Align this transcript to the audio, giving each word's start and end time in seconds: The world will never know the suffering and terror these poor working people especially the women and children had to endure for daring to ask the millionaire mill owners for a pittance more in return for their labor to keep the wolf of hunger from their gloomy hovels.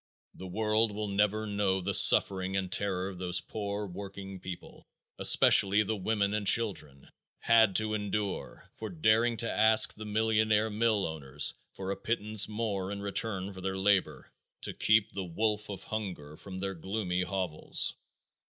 The 0.33 0.47
world 0.47 0.91
will 0.91 1.09
never 1.09 1.45
know 1.45 1.79
the 1.79 1.93
suffering 1.93 2.57
and 2.57 2.71
terror 2.71 3.13
these 3.13 3.39
poor 3.39 3.85
working 3.85 4.39
people 4.39 4.87
especially 5.19 5.83
the 5.83 5.95
women 5.95 6.33
and 6.33 6.47
children 6.47 7.07
had 7.37 7.75
to 7.75 7.93
endure 7.93 8.71
for 8.77 8.89
daring 8.89 9.37
to 9.37 9.51
ask 9.51 9.93
the 9.93 10.05
millionaire 10.05 10.71
mill 10.71 11.05
owners 11.05 11.53
for 11.75 11.91
a 11.91 11.95
pittance 11.97 12.49
more 12.49 12.91
in 12.91 13.03
return 13.03 13.53
for 13.53 13.61
their 13.61 13.77
labor 13.77 14.33
to 14.61 14.73
keep 14.73 15.11
the 15.11 15.23
wolf 15.23 15.69
of 15.69 15.83
hunger 15.83 16.35
from 16.35 16.57
their 16.57 16.73
gloomy 16.73 17.21
hovels. 17.21 17.93